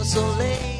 was 0.00 0.12
so 0.12 0.26
late. 0.38 0.79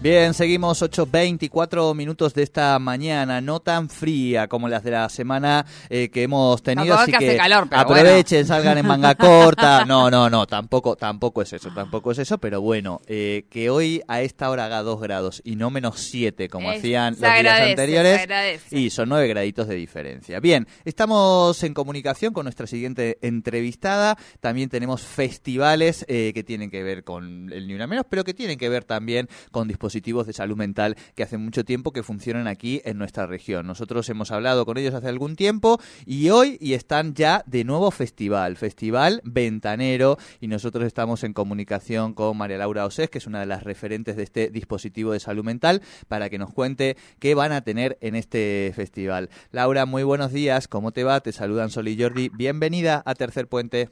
Bien, 0.00 0.32
seguimos 0.32 0.80
8.24 0.80 1.92
minutos 1.92 2.32
de 2.32 2.44
esta 2.44 2.78
mañana, 2.78 3.40
no 3.40 3.58
tan 3.58 3.88
fría 3.88 4.46
como 4.46 4.68
las 4.68 4.84
de 4.84 4.92
la 4.92 5.08
semana 5.08 5.66
eh, 5.90 6.08
que 6.08 6.22
hemos 6.22 6.62
tenido, 6.62 6.94
así 6.94 7.10
que, 7.10 7.36
aprovechen, 7.40 8.46
salgan 8.46 8.78
en 8.78 8.86
manga 8.86 9.14
corta. 9.16 9.84
No, 9.84 10.08
no, 10.08 10.30
no, 10.30 10.46
tampoco, 10.46 10.94
tampoco 10.94 11.42
es 11.42 11.52
eso, 11.52 11.70
tampoco 11.74 12.12
es 12.12 12.18
eso, 12.18 12.38
pero 12.38 12.60
bueno, 12.60 13.00
eh, 13.08 13.46
que 13.50 13.70
hoy 13.70 14.00
a 14.06 14.20
esta 14.20 14.48
hora 14.50 14.66
haga 14.66 14.84
2 14.84 15.00
grados 15.00 15.42
y 15.44 15.56
no 15.56 15.68
menos 15.68 15.98
7 15.98 16.48
como 16.48 16.70
hacían 16.70 17.16
los 17.18 17.20
días 17.20 17.60
anteriores, 17.60 18.28
y 18.70 18.90
son 18.90 19.08
9 19.08 19.26
graditos 19.26 19.66
de 19.66 19.74
diferencia. 19.74 20.38
Bien, 20.38 20.68
estamos 20.84 21.60
en 21.64 21.74
comunicación 21.74 22.32
con 22.32 22.44
nuestra 22.44 22.68
siguiente 22.68 23.18
entrevistada, 23.20 24.16
también 24.38 24.68
tenemos 24.68 25.02
festivales 25.02 26.04
eh, 26.06 26.30
que 26.32 26.44
tienen 26.44 26.70
que 26.70 26.84
ver 26.84 27.02
con 27.02 27.52
el 27.52 27.66
Ni 27.66 27.74
Una 27.74 27.88
Menos, 27.88 28.06
pero 28.08 28.22
que 28.22 28.32
tienen 28.32 28.58
que 28.58 28.68
ver 28.68 28.84
también 28.84 29.28
con 29.50 29.66
dispositivos 29.66 29.87
dispositivos 29.88 30.26
de 30.26 30.34
salud 30.34 30.56
mental 30.56 30.96
que 31.14 31.22
hace 31.22 31.38
mucho 31.38 31.64
tiempo 31.64 31.92
que 31.92 32.02
funcionan 32.02 32.46
aquí 32.46 32.82
en 32.84 32.98
nuestra 32.98 33.26
región. 33.26 33.66
Nosotros 33.66 34.06
hemos 34.10 34.30
hablado 34.30 34.66
con 34.66 34.76
ellos 34.76 34.92
hace 34.92 35.08
algún 35.08 35.34
tiempo 35.34 35.78
y 36.04 36.28
hoy 36.28 36.58
y 36.60 36.74
están 36.74 37.14
ya 37.14 37.42
de 37.46 37.64
nuevo 37.64 37.90
festival, 37.90 38.56
Festival 38.56 39.22
Ventanero 39.24 40.18
y 40.40 40.48
nosotros 40.48 40.84
estamos 40.84 41.24
en 41.24 41.32
comunicación 41.32 42.12
con 42.12 42.36
María 42.36 42.58
Laura 42.58 42.84
Osés, 42.84 43.08
que 43.08 43.16
es 43.16 43.26
una 43.26 43.40
de 43.40 43.46
las 43.46 43.64
referentes 43.64 44.16
de 44.16 44.24
este 44.24 44.50
dispositivo 44.50 45.12
de 45.12 45.20
salud 45.20 45.42
mental, 45.42 45.80
para 46.06 46.28
que 46.28 46.36
nos 46.36 46.52
cuente 46.52 46.98
qué 47.18 47.34
van 47.34 47.52
a 47.52 47.62
tener 47.62 47.96
en 48.02 48.14
este 48.14 48.70
festival. 48.76 49.30
Laura, 49.52 49.86
muy 49.86 50.02
buenos 50.02 50.32
días, 50.32 50.68
¿cómo 50.68 50.92
te 50.92 51.02
va? 51.02 51.20
Te 51.20 51.32
saludan 51.32 51.70
Sol 51.70 51.88
y 51.88 51.98
Jordi. 51.98 52.28
Bienvenida 52.28 53.02
a 53.06 53.14
Tercer 53.14 53.48
Puente. 53.48 53.88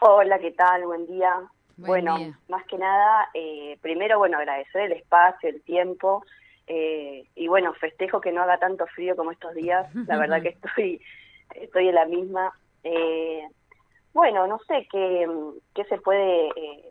Hola, 0.00 0.40
¿qué 0.40 0.50
tal? 0.50 0.84
Buen 0.84 1.06
día 1.06 1.30
bueno, 1.86 2.34
más 2.48 2.64
que 2.66 2.78
nada, 2.78 3.28
eh, 3.34 3.78
primero, 3.80 4.18
bueno, 4.18 4.38
agradecer 4.38 4.82
el 4.82 4.92
espacio, 4.92 5.48
el 5.48 5.62
tiempo, 5.62 6.24
eh, 6.66 7.24
y 7.34 7.48
bueno, 7.48 7.72
festejo 7.74 8.20
que 8.20 8.32
no 8.32 8.42
haga 8.42 8.58
tanto 8.58 8.86
frío 8.88 9.16
como 9.16 9.32
estos 9.32 9.54
días, 9.54 9.92
la 9.94 10.18
verdad 10.18 10.42
que 10.42 10.48
estoy, 10.62 11.00
estoy 11.54 11.88
en 11.88 11.94
la 11.94 12.06
misma. 12.06 12.52
Eh, 12.84 13.42
bueno, 14.12 14.46
no 14.46 14.58
sé 14.66 14.86
qué, 14.90 15.28
qué 15.74 15.84
se 15.84 15.98
puede 15.98 16.50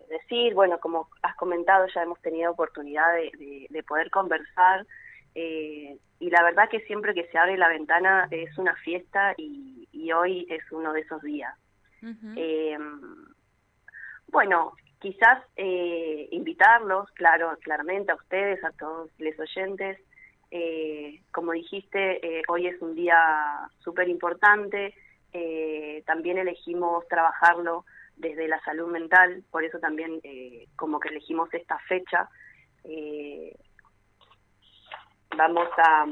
decir, 0.10 0.54
bueno, 0.54 0.80
como 0.80 1.10
has 1.22 1.36
comentado, 1.36 1.86
ya 1.94 2.04
hemos 2.04 2.22
tenido 2.22 2.52
oportunidad 2.52 3.14
de, 3.14 3.84
poder 3.84 4.10
conversar, 4.10 4.86
y 5.36 6.30
la 6.30 6.44
verdad 6.44 6.70
que 6.70 6.82
siempre 6.82 7.14
que 7.14 7.28
se 7.28 7.38
abre 7.38 7.58
la 7.58 7.70
ventana 7.70 8.28
es 8.32 8.58
una 8.58 8.76
fiesta 8.76 9.34
y, 9.38 9.68
hoy 10.12 10.48
es 10.50 10.64
uno 10.72 10.92
de 10.92 11.02
esos 11.02 11.22
días. 11.22 11.54
Bueno, 14.32 14.74
quizás 15.00 15.44
eh, 15.56 16.28
invitarlos, 16.32 17.10
claro, 17.12 17.58
claramente 17.64 18.12
a 18.12 18.16
ustedes, 18.16 18.64
a 18.64 18.72
todos 18.72 19.10
los 19.18 19.40
oyentes. 19.40 20.00
Eh, 20.52 21.22
como 21.32 21.52
dijiste, 21.54 22.26
eh, 22.26 22.44
hoy 22.48 22.68
es 22.68 22.82
un 22.82 22.96
día 22.96 23.70
súper 23.80 24.08
importante. 24.08 24.94
también 26.06 26.38
elegimos 26.40 27.08
trabajarlo 27.08 27.86
desde 28.16 28.48
la 28.48 28.60
salud 28.62 28.88
mental, 28.92 29.44
por 29.52 29.64
eso 29.64 29.78
también 29.80 30.20
como 30.76 31.00
que 31.00 31.10
elegimos 31.10 31.54
esta 31.54 31.78
fecha. 31.88 32.30
vamos 35.36 35.70
a... 35.78 36.06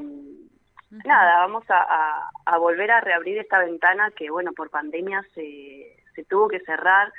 Nada, 0.89 1.39
vamos 1.39 1.65
a, 1.67 2.29
a, 2.45 2.57
volver 2.59 2.89
a 2.91 3.02
reabrir 3.02 3.37
esta 3.39 3.59
ventana 3.59 4.09
que, 4.11 4.29
bueno, 4.29 4.53
por 4.53 4.69
pandemia 4.69 5.21
se, 5.35 5.97
se 6.15 6.23
tuvo 6.23 6.47
que 6.47 6.61
cerrar 6.61 7.11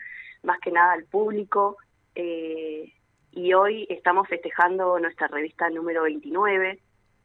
más 0.42 0.58
que 0.61 0.70
nada 0.70 0.92
al 0.92 1.05
público. 1.05 1.77
Eh, 2.14 2.92
y 3.33 3.53
hoy 3.53 3.86
estamos 3.91 4.28
festejando 4.28 4.98
nuestra 4.98 5.28
revista 5.28 5.69
número 5.70 6.03
29, 6.03 6.80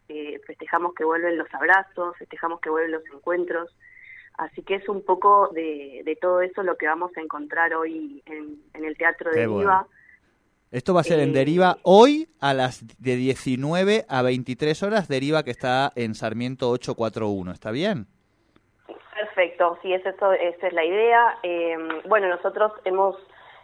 eh, 0.10 0.42
festejamos 0.46 0.94
que 0.94 1.04
vuelven 1.04 1.38
los 1.38 1.52
abrazos, 1.54 2.16
festejamos 2.18 2.60
que 2.60 2.70
vuelven 2.70 2.92
los 2.92 3.04
encuentros, 3.14 3.76
así 4.38 4.62
que 4.64 4.76
es 4.76 4.90
un 4.90 5.04
poco 5.04 5.50
de, 5.54 6.18
todo 6.22 6.42
eso 6.42 6.62
lo 6.62 6.78
que 6.78 6.88
vamos 6.88 7.12
a 7.18 7.22
encontrar 7.22 7.74
hoy 7.74 8.22
en, 8.26 8.60
el 8.74 8.98
Teatro 8.98 9.32
de 9.32 9.48
Deriva. 9.48 9.88
Esto 10.72 10.94
va 10.94 11.02
a 11.02 11.04
ser 11.04 11.20
en 11.20 11.30
eh, 11.30 11.34
Deriva 11.34 11.78
hoy 11.84 12.28
a 12.40 12.54
las 12.54 12.84
de 13.00 13.16
19 13.16 14.06
a 14.10 14.22
23 14.22 14.84
horas, 14.84 15.08
Deriva 15.08 15.44
que 15.44 15.52
está 15.52 15.92
en 15.96 16.16
Sarmiento 16.16 16.70
841, 16.70 17.52
¿está 17.52 17.72
bien? 17.72 18.08
Perfecto, 19.24 19.78
sí, 19.82 19.94
es 19.94 20.06
eso, 20.06 20.34
esa 20.34 20.68
es 20.68 20.74
la 20.74 20.84
idea. 20.84 21.38
Eh, 21.44 21.78
bueno, 22.10 22.28
nosotros 22.28 22.74
hemos 22.84 23.16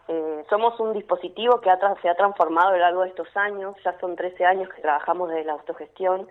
eh, 0.08 0.46
somos 0.50 0.80
un 0.80 0.94
dispositivo 0.94 1.60
que 1.60 1.70
se 2.02 2.10
ha 2.10 2.16
transformado 2.16 2.70
a 2.70 2.72
lo 2.72 2.78
largo 2.78 3.02
de 3.02 3.10
estos 3.10 3.28
años, 3.36 3.76
ya 3.84 4.00
son 4.00 4.16
13 4.16 4.46
años 4.46 4.70
que 4.70 4.82
trabajamos 4.82 5.30
desde 5.30 5.44
la 5.44 5.54
autogestión 5.54 6.30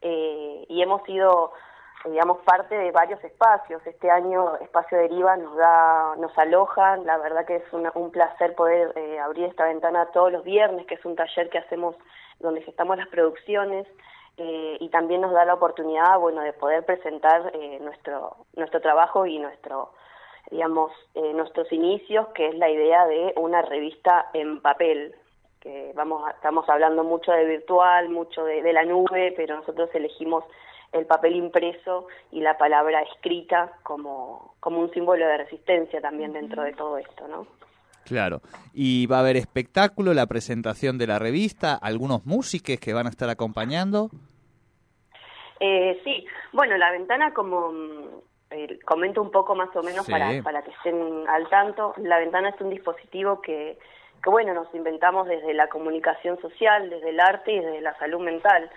eh, 0.00 0.64
y 0.66 0.80
hemos 0.80 1.02
sido, 1.02 1.52
digamos, 2.06 2.38
parte 2.38 2.74
de 2.74 2.90
varios 2.90 3.22
espacios. 3.22 3.86
Este 3.86 4.10
año 4.10 4.56
Espacio 4.56 4.96
Deriva 4.96 5.36
nos 5.36 5.54
da, 5.56 6.14
nos 6.16 6.36
aloja, 6.38 6.96
la 6.96 7.18
verdad 7.18 7.44
que 7.44 7.56
es 7.56 7.72
un 7.72 8.10
placer 8.10 8.54
poder 8.54 8.94
abrir 9.20 9.44
esta 9.44 9.66
ventana 9.66 10.06
todos 10.06 10.32
los 10.32 10.42
viernes, 10.42 10.86
que 10.86 10.94
es 10.94 11.04
un 11.04 11.16
taller 11.16 11.50
que 11.50 11.58
hacemos 11.58 11.96
donde 12.38 12.62
gestamos 12.62 12.96
las 12.96 13.08
producciones. 13.08 13.86
Eh, 14.36 14.78
y 14.80 14.88
también 14.88 15.20
nos 15.20 15.32
da 15.32 15.44
la 15.44 15.54
oportunidad, 15.54 16.18
bueno, 16.18 16.40
de 16.42 16.52
poder 16.52 16.84
presentar 16.84 17.50
eh, 17.54 17.78
nuestro 17.80 18.36
nuestro 18.56 18.80
trabajo 18.80 19.26
y 19.26 19.38
nuestro 19.38 19.92
digamos 20.50 20.92
eh, 21.14 21.32
nuestros 21.32 21.70
inicios, 21.72 22.28
que 22.28 22.48
es 22.48 22.54
la 22.56 22.68
idea 22.68 23.06
de 23.06 23.34
una 23.36 23.62
revista 23.62 24.30
en 24.32 24.60
papel, 24.60 25.14
que 25.60 25.92
vamos 25.94 26.28
estamos 26.34 26.68
hablando 26.68 27.04
mucho 27.04 27.32
de 27.32 27.44
virtual, 27.44 28.08
mucho 28.08 28.44
de, 28.44 28.72
la 28.72 28.84
nube, 28.84 29.32
pero 29.36 29.56
nosotros 29.56 29.90
elegimos 29.94 30.44
el 30.92 31.06
papel 31.06 31.36
impreso 31.36 32.08
y 32.32 32.40
la 32.40 32.58
palabra 32.58 33.02
escrita 33.02 33.72
como, 33.84 34.54
como 34.58 34.80
un 34.80 34.90
símbolo 34.90 35.26
de 35.26 35.36
resistencia 35.36 36.00
también 36.00 36.32
dentro 36.32 36.62
de 36.62 36.72
todo 36.72 36.98
esto, 36.98 37.28
¿no? 37.28 37.46
Claro. 38.10 38.40
Y 38.74 39.06
va 39.06 39.18
a 39.18 39.20
haber 39.20 39.36
espectáculo, 39.36 40.14
la 40.14 40.26
presentación 40.26 40.98
de 40.98 41.06
la 41.06 41.20
revista, 41.20 41.78
algunos 41.80 42.26
músicos 42.26 42.80
que 42.80 42.92
van 42.92 43.06
a 43.06 43.10
estar 43.10 43.30
acompañando. 43.30 44.10
Eh, 45.60 46.00
sí, 46.02 46.26
bueno, 46.52 46.76
la 46.76 46.90
ventana 46.90 47.32
como 47.32 47.70
mm, 47.70 48.04
eh, 48.50 48.80
comento 48.84 49.22
un 49.22 49.30
poco 49.30 49.54
más 49.54 49.68
o 49.76 49.82
menos 49.84 50.08
para, 50.08 50.42
para 50.42 50.62
que 50.62 50.72
estén 50.72 51.24
al 51.28 51.48
tanto, 51.48 51.94
la 51.98 52.18
ventana 52.18 52.48
es 52.48 52.60
un 52.60 52.70
dispositivo 52.70 53.40
que, 53.40 53.78
que, 54.24 54.30
bueno, 54.30 54.54
nos 54.54 54.74
inventamos 54.74 55.28
desde 55.28 55.54
la 55.54 55.68
comunicación 55.68 56.40
social, 56.40 56.90
desde 56.90 57.10
el 57.10 57.20
arte 57.20 57.52
y 57.52 57.60
desde 57.60 57.80
la 57.80 57.96
salud 57.98 58.18
mental. 58.18 58.68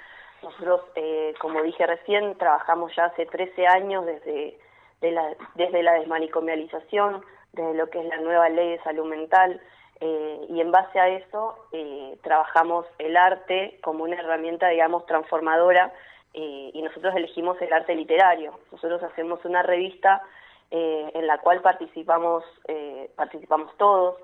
Nosotros, 0.44 0.82
eh, 0.96 1.34
como 1.40 1.64
dije 1.64 1.88
recién, 1.88 2.38
trabajamos 2.38 2.96
ya 2.96 3.06
hace 3.06 3.26
13 3.26 3.66
años 3.66 4.06
desde, 4.06 4.60
de 5.04 5.12
la, 5.12 5.36
desde 5.56 5.84
la 5.84 5.94
desmanicomialización, 5.94 7.24
desde 7.52 7.74
lo 7.76 7.90
que 7.90 8.00
es 8.00 8.06
la 8.08 8.18
nueva 8.22 8.48
ley 8.48 8.72
de 8.72 8.84
salud 8.84 9.06
mental, 9.06 9.62
eh, 10.00 10.46
y 10.50 10.62
en 10.62 10.72
base 10.72 10.98
a 10.98 11.10
eso 11.10 11.56
eh, 11.74 12.18
trabajamos 12.24 12.86
el 13.00 13.18
arte 13.18 13.80
como 13.84 14.06
una 14.06 14.16
herramienta, 14.16 14.70
digamos, 14.70 15.06
transformadora 15.06 15.94
eh, 16.34 16.72
y 16.74 16.82
nosotros 16.82 17.14
elegimos 17.16 17.62
el 17.62 17.74
arte 17.74 17.94
literario. 17.96 18.58
Nosotros 18.72 19.04
hacemos 19.04 19.44
una 19.44 19.62
revista 19.62 20.24
eh, 20.72 21.12
en 21.14 21.28
la 21.28 21.38
cual 21.40 21.62
participamos, 21.62 22.44
participamos 23.16 23.76
todos. 23.78 24.16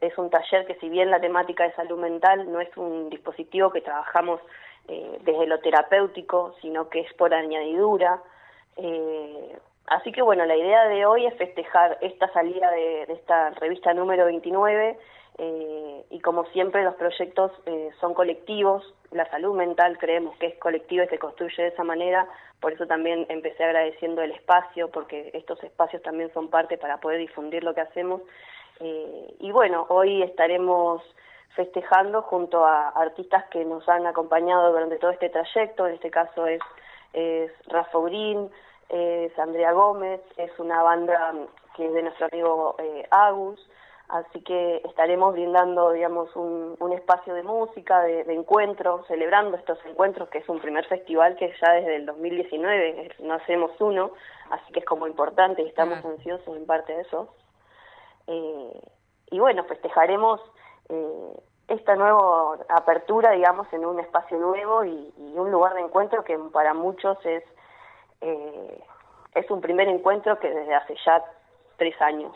es 0.00 0.16
un 0.16 0.30
taller 0.30 0.66
que 0.66 0.76
si 0.76 0.88
bien 0.88 1.10
la 1.10 1.20
temática 1.20 1.64
de 1.64 1.74
salud 1.74 1.98
mental 1.98 2.50
no 2.50 2.60
es 2.60 2.74
un 2.76 3.10
dispositivo 3.10 3.70
que 3.70 3.80
trabajamos 3.80 4.40
desde 4.86 5.46
lo 5.46 5.58
terapéutico, 5.60 6.54
sino 6.60 6.88
que 6.88 7.00
es 7.00 7.12
por 7.14 7.34
añadidura. 7.34 8.22
Así 9.86 10.12
que 10.12 10.22
bueno, 10.22 10.44
la 10.46 10.56
idea 10.56 10.88
de 10.88 11.06
hoy 11.06 11.26
es 11.26 11.36
festejar 11.36 11.98
esta 12.00 12.32
salida 12.32 12.70
de, 12.70 13.06
de 13.06 13.12
esta 13.14 13.50
revista 13.50 13.94
número 13.94 14.26
29 14.26 14.98
eh, 15.36 16.04
y 16.10 16.20
como 16.20 16.44
siempre 16.46 16.84
los 16.84 16.94
proyectos 16.94 17.50
eh, 17.66 17.90
son 18.00 18.14
colectivos, 18.14 18.94
la 19.10 19.28
salud 19.30 19.56
mental 19.56 19.98
creemos 19.98 20.36
que 20.36 20.46
es 20.46 20.58
colectiva 20.58 21.04
y 21.04 21.08
se 21.08 21.18
construye 21.18 21.62
de 21.62 21.68
esa 21.70 21.82
manera, 21.82 22.28
por 22.60 22.72
eso 22.72 22.86
también 22.86 23.26
empecé 23.28 23.64
agradeciendo 23.64 24.22
el 24.22 24.30
espacio, 24.30 24.90
porque 24.90 25.30
estos 25.34 25.62
espacios 25.64 26.02
también 26.02 26.32
son 26.32 26.50
parte 26.50 26.78
para 26.78 26.98
poder 26.98 27.18
difundir 27.18 27.64
lo 27.64 27.74
que 27.74 27.80
hacemos. 27.80 28.22
Eh, 28.78 29.34
y 29.40 29.50
bueno, 29.50 29.86
hoy 29.88 30.22
estaremos 30.22 31.02
festejando 31.56 32.22
junto 32.22 32.64
a 32.64 32.90
artistas 32.90 33.44
que 33.46 33.64
nos 33.64 33.88
han 33.88 34.06
acompañado 34.06 34.70
durante 34.70 34.98
todo 34.98 35.10
este 35.10 35.30
trayecto, 35.30 35.86
en 35.86 35.94
este 35.94 36.10
caso 36.10 36.46
es, 36.46 36.60
es 37.14 37.52
Rafa 37.68 37.98
Urín, 37.98 38.50
es 38.88 39.38
Andrea 39.38 39.72
Gómez, 39.72 40.20
es 40.36 40.56
una 40.58 40.82
banda 40.82 41.34
que 41.76 41.86
es 41.86 41.92
de 41.92 42.02
nuestro 42.02 42.26
amigo 42.26 42.76
Agus, 43.10 43.60
Así 44.08 44.42
que 44.42 44.82
estaremos 44.84 45.32
brindando, 45.32 45.90
digamos, 45.92 46.28
un, 46.36 46.92
espacio 46.92 47.34
de 47.34 47.42
música, 47.42 48.02
de, 48.02 48.20
encuentro, 48.32 49.02
celebrando 49.08 49.56
estos 49.56 49.78
encuentros, 49.86 50.28
que 50.28 50.38
es 50.38 50.48
un 50.48 50.60
primer 50.60 50.84
festival 50.86 51.36
que 51.36 51.52
ya 51.60 51.72
desde 51.72 51.96
el 51.96 52.06
2019 52.06 53.16
no 53.20 53.34
hacemos 53.34 53.72
uno, 53.80 54.12
así 54.50 54.72
que 54.72 54.80
es 54.80 54.86
como 54.86 55.06
importante 55.06 55.62
y 55.62 55.68
estamos 55.68 56.04
ansiosos 56.04 56.56
en 56.56 56.66
parte 56.66 56.94
de 56.94 57.00
eso. 57.00 57.34
Eh, 58.26 58.80
y 59.30 59.38
bueno, 59.40 59.64
festejaremos 59.64 60.40
eh, 60.90 61.32
esta 61.68 61.96
nueva 61.96 62.58
apertura, 62.68 63.30
digamos, 63.32 63.72
en 63.72 63.84
un 63.84 64.00
espacio 64.00 64.38
nuevo 64.38 64.84
y, 64.84 65.12
un 65.34 65.50
lugar 65.50 65.74
de 65.74 65.80
encuentro 65.80 66.22
que 66.22 66.38
para 66.52 66.74
muchos 66.74 67.18
es, 67.26 67.42
eh, 68.20 68.84
es 69.34 69.50
un 69.50 69.60
primer 69.60 69.88
encuentro 69.88 70.38
que 70.38 70.48
desde 70.48 70.74
hace 70.74 70.94
ya 71.04 71.24
tres 71.76 72.00
años. 72.00 72.32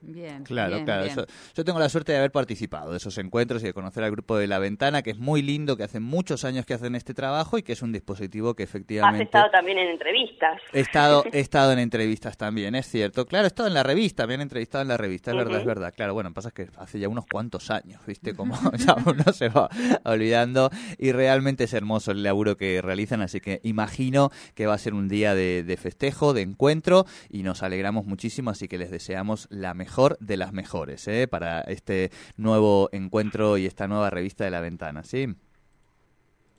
Bien. 0.00 0.44
Claro, 0.44 0.84
claro. 0.84 1.06
yo 1.54 1.64
tengo 1.64 1.78
la 1.78 1.88
suerte 1.88 2.12
de 2.12 2.18
haber 2.18 2.32
participado 2.32 2.90
de 2.90 2.96
esos 2.96 3.16
encuentros 3.18 3.62
y 3.62 3.66
de 3.66 3.74
conocer 3.74 4.04
al 4.04 4.10
grupo 4.10 4.36
de 4.36 4.46
La 4.46 4.58
Ventana, 4.58 5.02
que 5.02 5.10
es 5.10 5.18
muy 5.18 5.42
lindo, 5.42 5.76
que 5.76 5.84
hace 5.84 6.00
muchos 6.00 6.44
años 6.44 6.66
que 6.66 6.74
hacen 6.74 6.94
este 6.94 7.14
trabajo 7.14 7.58
y 7.58 7.62
que 7.62 7.72
es 7.72 7.82
un 7.82 7.92
dispositivo 7.92 8.54
que 8.54 8.62
efectivamente... 8.62 9.22
Has 9.22 9.26
estado 9.26 9.50
también 9.50 9.78
en 9.78 9.88
entrevistas. 9.88 10.60
He 10.72 10.80
estado, 10.80 11.24
he 11.32 11.40
estado 11.40 11.72
en 11.72 11.78
entrevistas 11.78 12.36
también, 12.36 12.74
es 12.74 12.88
cierto. 12.88 13.26
Claro, 13.26 13.44
he 13.44 13.48
estado 13.48 13.68
en 13.68 13.74
la 13.74 13.82
revista, 13.82 14.26
me 14.26 14.34
han 14.34 14.40
entrevistado 14.40 14.82
en 14.82 14.88
la 14.88 14.96
revista, 14.96 15.30
es 15.30 15.36
verdad, 15.36 15.60
es 15.60 15.66
verdad. 15.66 15.94
Claro, 15.94 16.14
bueno, 16.14 16.32
pasa 16.32 16.50
que 16.50 16.68
hace 16.76 16.98
ya 16.98 17.08
unos 17.08 17.26
cuantos 17.26 17.70
años, 17.70 18.04
¿viste? 18.06 18.34
Como 18.36 18.56
ya 18.76 18.96
uno 19.06 19.32
se 19.32 19.48
va 19.48 19.68
olvidando 20.04 20.70
y 20.98 21.12
realmente 21.12 21.64
es 21.64 21.74
hermoso 21.74 22.10
el 22.10 22.22
laburo 22.22 22.56
que 22.56 22.82
realizan, 22.82 23.22
así 23.22 23.40
que 23.40 23.60
imagino 23.62 24.30
que 24.54 24.66
va 24.66 24.74
a 24.74 24.78
ser 24.78 24.94
un 24.94 25.08
día 25.08 25.34
de, 25.34 25.62
de 25.62 25.76
festejo, 25.76 26.34
de 26.34 26.42
encuentro 26.42 27.06
y 27.28 27.42
nos 27.42 27.62
alegramos 27.62 28.06
muchísimo, 28.06 28.50
así 28.50 28.68
que 28.68 28.78
les 28.78 28.90
deseamos 28.90 29.48
la 29.52 29.74
mejor 29.74 30.16
de 30.18 30.36
las 30.36 30.52
mejores 30.52 31.06
¿eh? 31.06 31.28
para 31.28 31.60
este 31.60 32.10
nuevo 32.36 32.88
encuentro 32.92 33.56
y 33.58 33.66
esta 33.66 33.86
nueva 33.86 34.10
revista 34.10 34.44
de 34.44 34.50
La 34.50 34.60
Ventana, 34.60 35.04
¿sí? 35.04 35.26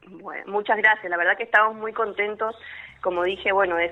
Bueno, 0.08 0.44
muchas 0.52 0.78
gracias. 0.78 1.10
La 1.10 1.18
verdad 1.18 1.38
que 1.38 1.44
estamos 1.44 1.76
muy 1.76 1.94
contentos. 1.94 2.56
Como 3.02 3.24
dije, 3.24 3.52
bueno, 3.52 3.78
es 3.80 3.92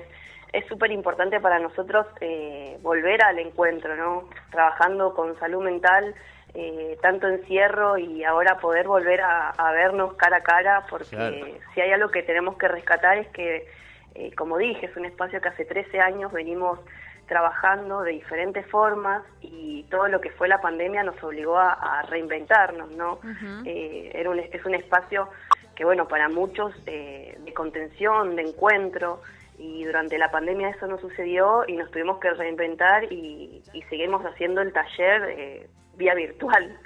es 0.52 0.66
súper 0.66 0.90
importante 0.92 1.40
para 1.40 1.58
nosotros 1.58 2.06
eh, 2.20 2.78
volver 2.82 3.24
al 3.24 3.38
encuentro, 3.38 3.96
¿no? 3.96 4.28
Trabajando 4.50 5.14
con 5.14 5.38
salud 5.38 5.64
mental, 5.64 6.14
eh, 6.54 6.98
tanto 7.00 7.26
encierro 7.26 7.96
y 7.96 8.22
ahora 8.24 8.58
poder 8.58 8.86
volver 8.86 9.22
a, 9.22 9.72
vernos 9.72 10.14
cara 10.14 10.38
a 10.38 10.42
cara, 10.42 10.86
porque 10.90 11.58
si 11.74 11.80
hay 11.80 11.92
algo 11.92 12.10
que 12.10 12.22
tenemos 12.22 12.58
que 12.58 12.68
rescatar 12.68 13.16
es 13.16 13.28
que, 13.28 13.66
eh, 14.14 14.34
como 14.34 14.58
dije, 14.58 14.86
es 14.86 14.96
un 14.96 15.06
espacio 15.06 15.40
que 15.40 15.48
hace 15.48 15.64
13 15.64 16.00
años 16.00 16.30
venimos 16.30 16.78
trabajando 17.26 18.02
de 18.02 18.12
diferentes 18.12 18.66
formas 18.66 19.22
y 19.40 19.84
todo 19.84 20.08
lo 20.08 20.20
que 20.20 20.30
fue 20.30 20.48
la 20.48 20.60
pandemia 20.60 21.02
nos 21.02 21.22
obligó 21.22 21.58
a, 21.58 22.02
reinventarnos, 22.08 22.90
¿no? 22.92 23.20
Eh, 23.64 24.10
era 24.14 24.30
un, 24.30 24.38
es 24.38 24.64
un 24.64 24.74
espacio 24.74 25.28
que, 25.74 25.84
bueno, 25.84 26.08
para 26.08 26.28
muchos 26.28 26.74
eh, 26.86 27.38
de 27.44 27.54
contención, 27.54 28.36
de 28.36 28.42
encuentro, 28.42 29.22
y 29.58 29.84
durante 29.84 30.18
la 30.18 30.30
pandemia 30.30 30.70
eso 30.70 30.86
no 30.86 30.98
sucedió 30.98 31.64
y 31.68 31.76
nos 31.76 31.90
tuvimos 31.90 32.18
que 32.18 32.30
reinventar 32.30 33.04
y, 33.12 33.62
seguimos 33.88 34.24
haciendo 34.24 34.62
el 34.62 34.72
taller 34.72 35.22
eh, 35.28 35.68
vía 35.96 36.14
virtual. 36.14 36.76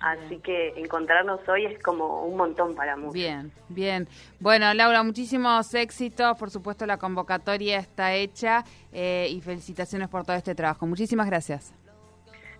Así 0.00 0.38
que 0.40 0.74
encontrarnos 0.76 1.40
hoy 1.48 1.64
es 1.64 1.82
como 1.82 2.24
un 2.26 2.36
montón 2.36 2.74
para 2.74 2.96
muchos. 2.96 3.14
Bien, 3.14 3.50
bien. 3.68 4.06
Bueno, 4.40 4.72
Laura, 4.74 5.02
muchísimos 5.02 5.72
éxitos. 5.74 6.36
Por 6.38 6.50
supuesto, 6.50 6.84
la 6.84 6.98
convocatoria 6.98 7.78
está 7.78 8.12
hecha 8.12 8.62
eh, 8.92 9.28
y 9.30 9.40
felicitaciones 9.40 10.08
por 10.08 10.24
todo 10.24 10.36
este 10.36 10.54
trabajo. 10.54 10.86
Muchísimas 10.86 11.26
gracias. 11.26 11.74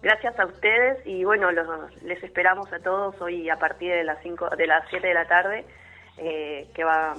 Gracias 0.02 0.38
a 0.38 0.46
ustedes 0.46 1.06
y 1.06 1.24
bueno, 1.24 1.50
los, 1.52 1.66
les 2.02 2.22
esperamos 2.22 2.72
a 2.72 2.78
todos 2.78 3.20
hoy 3.20 3.50
a 3.50 3.58
partir 3.58 3.92
de 3.92 4.04
las 4.04 4.22
cinco, 4.22 4.48
de 4.50 4.66
las 4.66 4.88
7 4.88 5.06
de 5.06 5.14
la 5.14 5.26
tarde, 5.26 5.64
eh, 6.18 6.68
que 6.74 6.84
va 6.84 7.14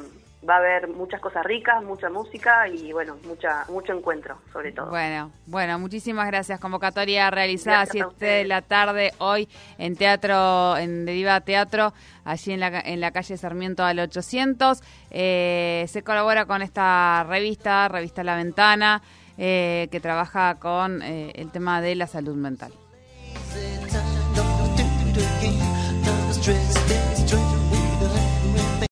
va 0.48 0.56
a 0.56 0.58
haber 0.58 0.88
muchas 0.88 1.20
cosas 1.20 1.44
ricas, 1.46 1.84
mucha 1.84 2.10
música 2.10 2.68
y 2.68 2.94
bueno, 2.94 3.18
mucha 3.26 3.66
mucho 3.70 3.94
encuentro 3.94 4.38
sobre 4.54 4.72
todo. 4.72 4.90
Bueno, 4.90 5.32
bueno, 5.46 5.80
muchísimas 5.80 6.28
gracias. 6.28 6.60
Convocatoria 6.60 7.32
realizada 7.32 7.82
a 7.82 7.86
7 7.86 8.26
de 8.26 8.46
la 8.46 8.62
tarde 8.62 9.14
hoy 9.18 9.50
en 9.78 9.96
Teatro, 9.96 10.78
en 10.78 11.06
Deriva 11.06 11.42
Teatro, 11.42 11.94
allí 12.24 12.54
en 12.54 12.60
la, 12.60 12.80
en 12.80 13.02
la 13.02 13.12
calle 13.12 13.38
Sarmiento 13.38 13.84
al 13.84 14.00
800. 14.00 14.82
Eh, 15.12 15.86
se 15.88 16.04
colabora 16.04 16.46
con 16.46 16.62
esta 16.62 17.26
revista, 17.28 17.88
Revista 17.88 18.24
La 18.24 18.36
Ventana, 18.36 19.02
eh, 19.38 19.88
que 19.92 20.00
trabaja 20.00 20.56
con 20.56 21.02
eh, 21.02 21.32
el 21.36 21.52
tema 21.52 21.82
de 21.82 21.96
la 21.96 22.08
salud 22.08 22.36
mental. 22.36 22.72